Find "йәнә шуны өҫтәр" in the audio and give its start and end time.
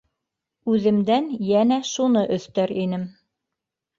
1.49-2.73